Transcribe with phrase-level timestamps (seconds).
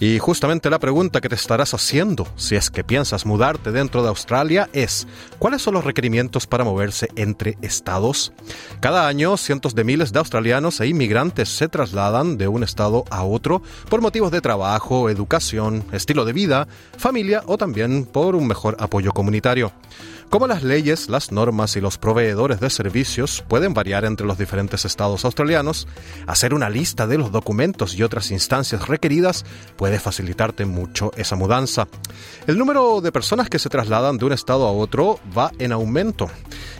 [0.00, 4.08] Y justamente la pregunta que te estarás haciendo si es que piensas mudarte dentro de
[4.08, 5.08] Australia es,
[5.40, 8.32] ¿cuáles son los requerimientos para moverse entre estados?
[8.78, 13.24] Cada año cientos de miles de australianos e inmigrantes se trasladan de un estado a
[13.24, 18.76] otro por motivos de trabajo, educación, estilo de vida, familia o también por un mejor
[18.78, 19.72] apoyo comunitario.
[20.30, 24.84] Como las leyes, las normas y los proveedores de servicios pueden variar entre los diferentes
[24.84, 25.88] estados australianos,
[26.26, 31.88] hacer una lista de los documentos y otras instancias requeridas puede facilitarte mucho esa mudanza.
[32.46, 36.28] El número de personas que se trasladan de un estado a otro va en aumento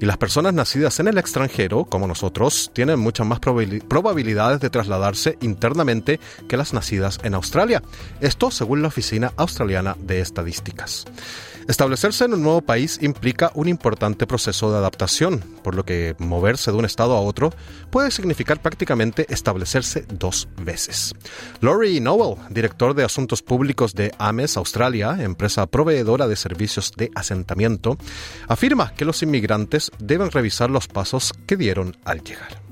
[0.00, 5.36] y las personas nacidas en el extranjero, como nosotros, tienen muchas más probabilidades de trasladarse
[5.42, 7.82] internamente que las nacidas en Australia.
[8.20, 11.04] Esto según la Oficina Australiana de Estadísticas.
[11.66, 16.70] Establecerse en un nuevo país implica un importante proceso de adaptación, por lo que moverse
[16.70, 17.54] de un estado a otro
[17.90, 21.14] puede significar prácticamente establecerse dos veces.
[21.62, 27.96] Laurie Nowell, director de Asuntos Públicos de Ames Australia, empresa proveedora de servicios de asentamiento,
[28.48, 32.64] afirma que los inmigrantes deben revisar los pasos que dieron al llegar.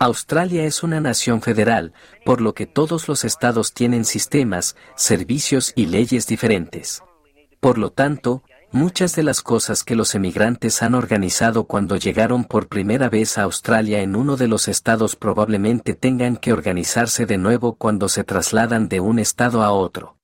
[0.00, 1.92] Australia es una nación federal,
[2.24, 7.02] por lo que todos los estados tienen sistemas, servicios y leyes diferentes.
[7.60, 8.42] Por lo tanto,
[8.76, 13.42] muchas de las cosas que los emigrantes han organizado cuando llegaron por primera vez a
[13.44, 18.88] Australia en uno de los estados probablemente tengan que organizarse de nuevo cuando se trasladan
[18.88, 20.18] de un estado a otro.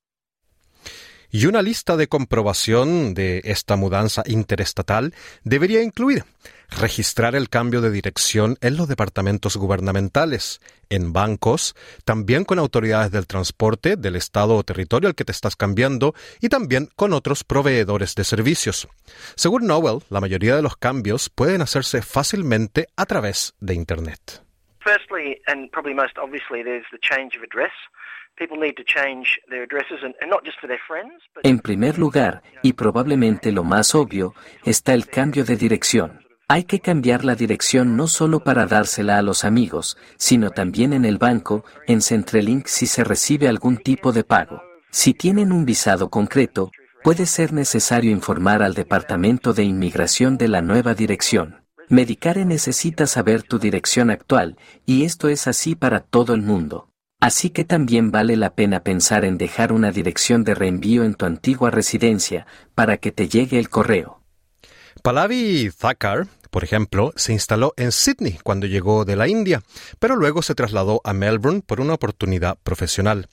[1.30, 6.26] Y una lista de comprobación de esta mudanza interestatal debería incluir
[6.80, 10.60] registrar el cambio de dirección en los departamentos gubernamentales,
[10.90, 11.74] en bancos,
[12.04, 16.48] también con autoridades del transporte del estado o territorio al que te estás cambiando y
[16.48, 18.88] también con otros proveedores de servicios.
[19.34, 24.42] Según Nowell, la mayoría de los cambios pueden hacerse fácilmente a través de Internet.
[24.80, 27.72] Firstly, and probably most obviously, there's the change of address.
[31.42, 34.34] En primer lugar, y probablemente lo más obvio,
[34.64, 36.21] está el cambio de dirección.
[36.52, 41.06] Hay que cambiar la dirección no solo para dársela a los amigos, sino también en
[41.06, 44.62] el banco, en Centrelink si se recibe algún tipo de pago.
[44.90, 46.70] Si tienen un visado concreto,
[47.02, 51.64] puede ser necesario informar al Departamento de Inmigración de la nueva dirección.
[51.88, 56.90] Medicare necesita saber tu dirección actual, y esto es así para todo el mundo.
[57.18, 61.24] Así que también vale la pena pensar en dejar una dirección de reenvío en tu
[61.24, 64.21] antigua residencia para que te llegue el correo.
[65.02, 69.60] Pallavi Thakkar, por ejemplo, se instaló en Sydney cuando llegó de la India,
[69.98, 73.26] pero luego se trasladó a Melbourne por una oportunidad profesional.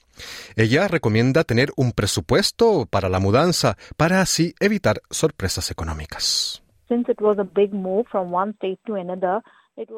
[0.56, 6.60] Ella recomienda tener un presupuesto para la mudanza para así evitar sorpresas económicas.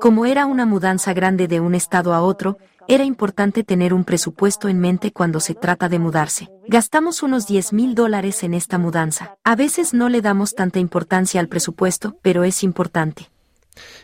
[0.00, 4.68] Como era una mudanza grande de un estado a otro, era importante tener un presupuesto
[4.68, 6.50] en mente cuando se trata de mudarse.
[6.68, 9.36] Gastamos unos 10 mil dólares en esta mudanza.
[9.44, 13.31] A veces no le damos tanta importancia al presupuesto, pero es importante.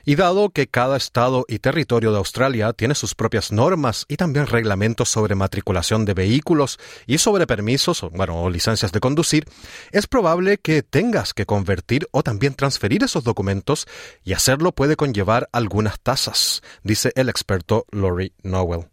[0.04, 4.46] Y dado que cada estado y territorio de Australia tiene sus propias normas y también
[4.46, 9.44] reglamentos sobre matriculación de vehículos y sobre permisos bueno, o licencias de conducir,
[9.92, 13.86] es probable que tengas que convertir o también transferir esos documentos
[14.24, 18.86] y hacerlo puede conllevar algunas tasas, dice el experto Laurie Nowell.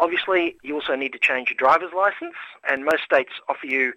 [0.00, 2.36] Obviously, you also need to change your driver's license
[2.70, 3.92] and most states offer you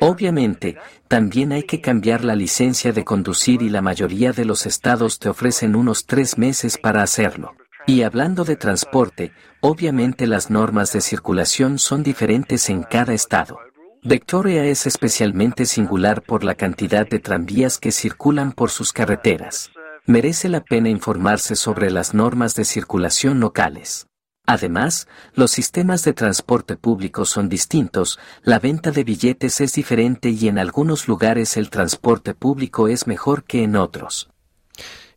[0.00, 0.78] Obviamente,
[1.08, 5.28] también hay que cambiar la licencia de conducir y la mayoría de los estados te
[5.28, 7.54] ofrecen unos tres meses para hacerlo.
[7.86, 13.58] Y hablando de transporte, obviamente las normas de circulación son diferentes en cada estado.
[14.04, 19.70] Victoria es especialmente singular por la cantidad de tranvías que circulan por sus carreteras.
[20.06, 24.08] Merece la pena informarse sobre las normas de circulación locales.
[24.44, 30.48] Además, los sistemas de transporte público son distintos, la venta de billetes es diferente y
[30.48, 34.31] en algunos lugares el transporte público es mejor que en otros.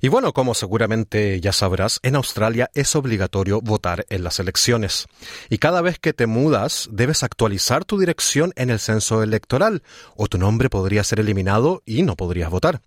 [0.05, 5.07] Y bueno, como seguramente ya sabrás, en Australia es obligatorio votar en las elecciones.
[5.49, 9.81] Y cada vez que te mudas, debes actualizar tu dirección en el censo electoral,
[10.15, 12.81] o tu nombre podría ser eliminado y no podrías votar.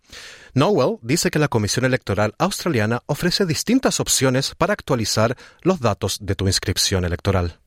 [0.54, 6.36] Nowell dice que la Comisión Electoral Australiana ofrece distintas opciones para actualizar los datos de
[6.36, 7.58] tu inscripción electoral.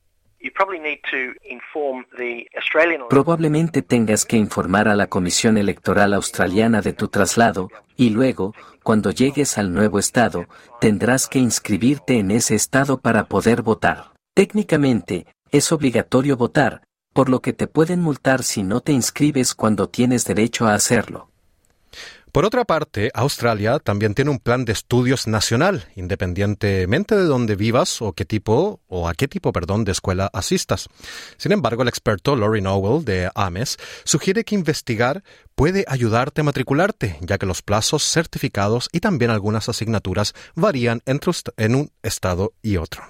[3.09, 9.11] Probablemente tengas que informar a la Comisión Electoral Australiana de tu traslado y luego, cuando
[9.11, 10.47] llegues al nuevo estado,
[10.79, 14.11] tendrás que inscribirte en ese estado para poder votar.
[14.33, 19.89] Técnicamente, es obligatorio votar, por lo que te pueden multar si no te inscribes cuando
[19.89, 21.30] tienes derecho a hacerlo.
[22.31, 28.01] Por otra parte, Australia también tiene un plan de estudios nacional, independientemente de dónde vivas
[28.01, 30.87] o qué tipo o a qué tipo, perdón, de escuela asistas.
[31.35, 35.23] Sin embargo, el experto Laurie Nowell de AMES sugiere que investigar
[35.55, 41.31] puede ayudarte a matricularte, ya que los plazos certificados y también algunas asignaturas varían entre
[41.57, 43.03] en un estado y otro.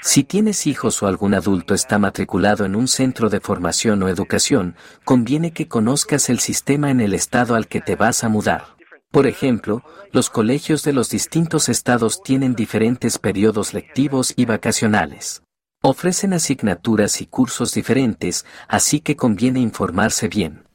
[0.00, 4.76] Si tienes hijos o algún adulto está matriculado en un centro de formación o educación,
[5.04, 8.76] conviene que conozcas el sistema en el estado al que te vas a mudar.
[9.10, 15.42] Por ejemplo, los colegios de los distintos estados tienen diferentes periodos lectivos y vacacionales.
[15.82, 20.67] Ofrecen asignaturas y cursos diferentes, así que conviene informarse bien.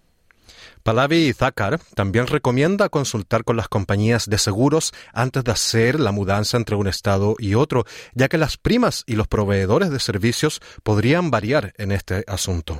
[0.83, 6.57] Pallavi Zakar también recomienda consultar con las compañías de seguros antes de hacer la mudanza
[6.57, 11.31] entre un estado y otro, ya que las primas y los proveedores de servicios podrían
[11.31, 12.79] variar en este asunto.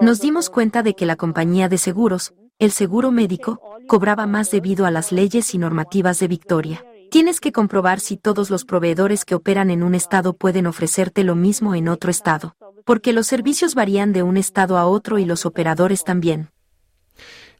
[0.00, 4.84] Nos dimos cuenta de que la compañía de seguros, el seguro médico, cobraba más debido
[4.84, 6.84] a las leyes y normativas de Victoria.
[7.10, 11.34] Tienes que comprobar si todos los proveedores que operan en un estado pueden ofrecerte lo
[11.34, 12.54] mismo en otro estado
[12.86, 16.50] porque los servicios varían de un estado a otro y los operadores también.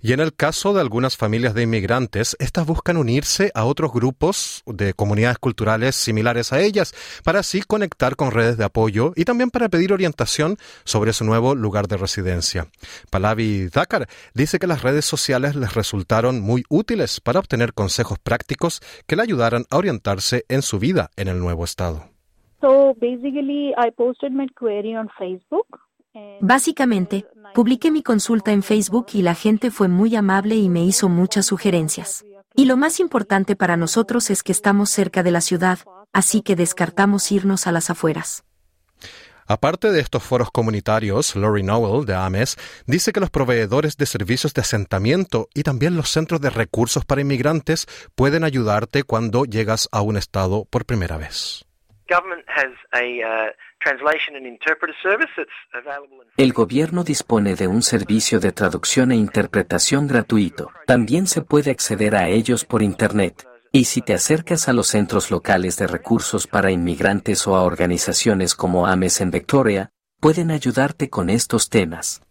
[0.00, 4.62] Y en el caso de algunas familias de inmigrantes, estas buscan unirse a otros grupos
[4.66, 6.94] de comunidades culturales similares a ellas,
[7.24, 11.54] para así conectar con redes de apoyo y también para pedir orientación sobre su nuevo
[11.54, 12.68] lugar de residencia.
[13.10, 18.80] Pallavi Dakar dice que las redes sociales les resultaron muy útiles para obtener consejos prácticos
[19.06, 22.04] que le ayudaran a orientarse en su vida en el nuevo estado.
[26.40, 31.08] Básicamente, publiqué mi consulta en Facebook y la gente fue muy amable y me hizo
[31.08, 32.24] muchas sugerencias.
[32.54, 35.78] Y lo más importante para nosotros es que estamos cerca de la ciudad,
[36.12, 38.44] así que descartamos irnos a las afueras.
[39.48, 44.52] Aparte de estos foros comunitarios, Lori Nowell de AMES dice que los proveedores de servicios
[44.54, 47.86] de asentamiento y también los centros de recursos para inmigrantes
[48.16, 51.64] pueden ayudarte cuando llegas a un estado por primera vez.
[56.36, 60.70] El gobierno dispone de un servicio de traducción e interpretación gratuito.
[60.86, 63.46] También se puede acceder a ellos por Internet.
[63.70, 68.54] Y si te acercas a los centros locales de recursos para inmigrantes o a organizaciones
[68.54, 69.90] como AMES en Victoria,
[70.20, 72.25] pueden ayudarte con estos temas.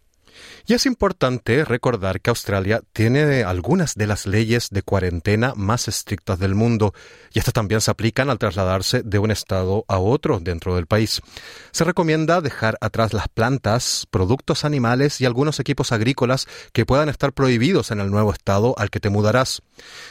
[0.68, 6.40] Y es importante recordar que Australia tiene algunas de las leyes de cuarentena más estrictas
[6.40, 6.92] del mundo,
[7.32, 11.22] y estas también se aplican al trasladarse de un estado a otro dentro del país.
[11.70, 17.32] Se recomienda dejar atrás las plantas, productos animales y algunos equipos agrícolas que puedan estar
[17.32, 19.62] prohibidos en el nuevo estado al que te mudarás.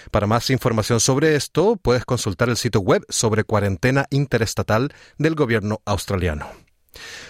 [0.10, 5.82] Para más información sobre esto, puedes consultar el sitio web sobre cuarentena interestatal del gobierno
[5.84, 6.65] australiano.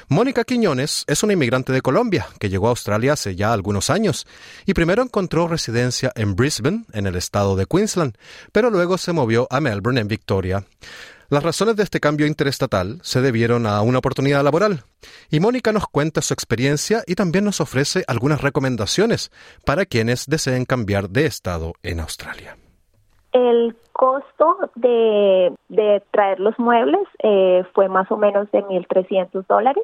[0.07, 4.27] Mónica Quiñones es una inmigrante de Colombia que llegó a Australia hace ya algunos años
[4.65, 8.17] y primero encontró residencia en Brisbane, en el estado de Queensland,
[8.51, 10.65] pero luego se movió a Melbourne, en Victoria.
[11.29, 14.83] Las razones de este cambio interestatal se debieron a una oportunidad laboral,
[15.31, 19.31] y Mónica nos cuenta su experiencia y también nos ofrece algunas recomendaciones
[19.65, 22.57] para quienes deseen cambiar de estado en Australia.
[23.35, 25.53] El costo de,
[26.11, 29.83] traer los muebles eh, fue más o menos de 1.300 dólares.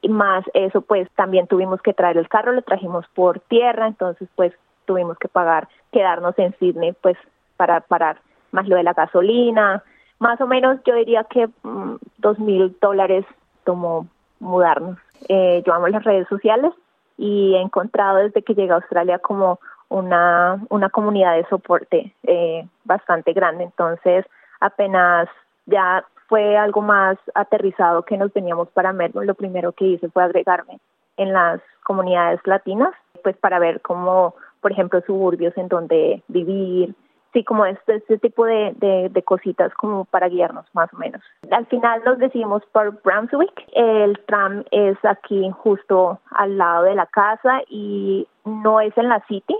[0.00, 4.28] Y más eso, pues también tuvimos que traer el carro, lo trajimos por tierra, entonces
[4.34, 4.52] pues
[4.84, 7.16] tuvimos que pagar, quedarnos en Sydney, pues
[7.56, 8.20] para parar
[8.50, 9.84] más lo de la gasolina.
[10.18, 13.24] Más o menos yo diría que mm, dos mil dólares
[13.62, 14.08] tomó
[14.40, 14.98] mudarnos.
[15.28, 16.72] Eh, yo las redes sociales
[17.16, 19.60] y he encontrado desde que llegué a Australia como
[19.92, 23.64] una, una comunidad de soporte eh, bastante grande.
[23.64, 24.24] Entonces,
[24.60, 25.28] apenas
[25.66, 30.22] ya fue algo más aterrizado que nos veníamos para Melbourne, lo primero que hice fue
[30.22, 30.80] agregarme
[31.18, 36.94] en las comunidades latinas, pues para ver cómo, por ejemplo, suburbios en donde vivir,
[37.34, 41.20] sí, como este, este tipo de, de, de, cositas como para guiarnos más o menos.
[41.50, 43.68] Al final nos decidimos por Brunswick.
[43.72, 49.20] El tram es aquí justo al lado de la casa y no es en la
[49.26, 49.56] city,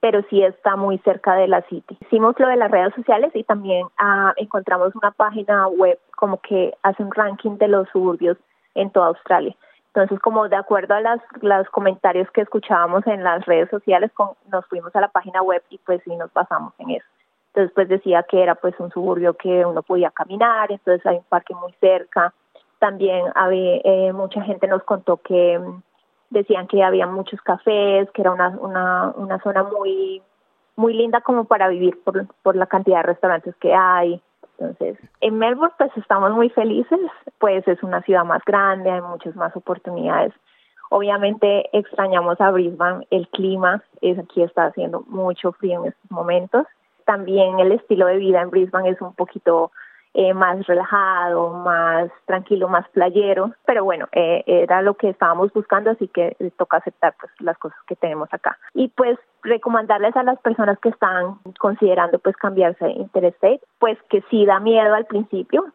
[0.00, 1.98] pero sí está muy cerca de la City.
[2.00, 6.74] Hicimos lo de las redes sociales y también ah, encontramos una página web como que
[6.82, 8.38] hace un ranking de los suburbios
[8.74, 9.54] en toda Australia.
[9.92, 14.10] Entonces, como de acuerdo a las, los comentarios que escuchábamos en las redes sociales,
[14.50, 17.06] nos fuimos a la página web y pues sí nos basamos en eso.
[17.48, 21.24] Entonces, pues decía que era pues un suburbio que uno podía caminar, entonces hay un
[21.24, 22.32] parque muy cerca.
[22.78, 25.82] También había, eh, mucha gente nos contó que mm,
[26.30, 30.22] decían que había muchos cafés, que era una, una, una zona muy,
[30.76, 34.22] muy linda como para vivir por, por la cantidad de restaurantes que hay.
[34.58, 37.00] Entonces, en Melbourne pues estamos muy felices,
[37.38, 40.32] pues es una ciudad más grande, hay muchas más oportunidades.
[40.90, 46.66] Obviamente extrañamos a Brisbane, el clima, es aquí está haciendo mucho frío en estos momentos.
[47.06, 49.70] También el estilo de vida en Brisbane es un poquito
[50.14, 55.90] eh, más relajado, más tranquilo, más playero, pero bueno, eh, era lo que estábamos buscando,
[55.90, 58.58] así que toca aceptar pues las cosas que tenemos acá.
[58.74, 64.22] Y pues recomendarles a las personas que están considerando pues cambiarse de Interstate, pues que
[64.30, 65.66] sí da miedo al principio,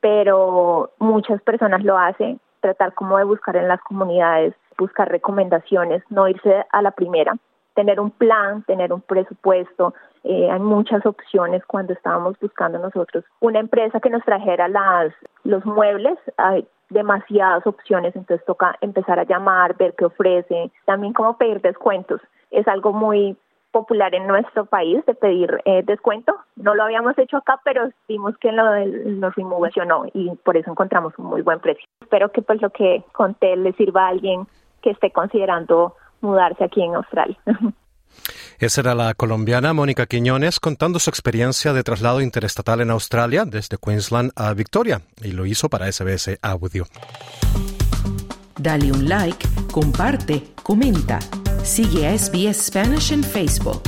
[0.00, 6.28] pero muchas personas lo hacen, tratar como de buscar en las comunidades, buscar recomendaciones, no
[6.28, 7.34] irse a la primera,
[7.74, 13.58] tener un plan, tener un presupuesto, eh, hay muchas opciones cuando estábamos buscando nosotros una
[13.58, 15.12] empresa que nos trajera las
[15.44, 16.18] los muebles.
[16.36, 22.20] Hay demasiadas opciones, entonces toca empezar a llamar, ver qué ofrece, también cómo pedir descuentos.
[22.50, 23.36] Es algo muy
[23.70, 26.36] popular en nuestro país de pedir eh, descuento.
[26.56, 31.16] No lo habíamos hecho acá, pero vimos que lo nos no y por eso encontramos
[31.18, 31.84] un muy buen precio.
[32.00, 34.46] Espero que pues lo que conté le sirva a alguien
[34.82, 37.38] que esté considerando mudarse aquí en Australia.
[38.58, 43.78] Esa era la colombiana Mónica Quiñones contando su experiencia de traslado interestatal en Australia desde
[43.78, 46.86] Queensland a Victoria y lo hizo para SBS Audio.
[48.58, 51.18] Dale un like, comparte, comenta.
[51.62, 53.80] Sigue a SBS Spanish en Facebook.